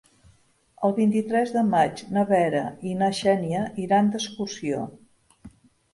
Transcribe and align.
El 0.87 0.93
vint-i-tres 0.99 1.51
de 1.57 1.63
maig 1.73 2.01
na 2.17 2.25
Vera 2.31 2.63
i 2.93 2.97
na 3.03 3.13
Xènia 3.21 3.61
iran 3.87 4.13
d'excursió. 4.17 4.85